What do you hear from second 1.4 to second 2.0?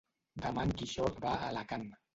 Alacant.